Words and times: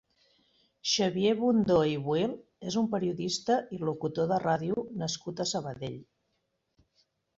Xavier 0.91 1.33
Bundó 1.41 1.75
i 1.89 1.93
Buil 2.07 2.33
és 2.71 2.77
un 2.83 2.89
periodista 2.95 3.57
i 3.77 3.79
locutor 3.91 4.31
de 4.33 4.41
ràdio 4.49 4.87
nascut 5.03 5.43
a 5.45 5.49
Sabadell. 5.55 5.99